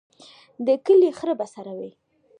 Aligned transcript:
د 0.65 0.67
کلي 0.85 1.09
خره 1.17 1.33
به 1.39 1.45
څروي. 1.53 1.91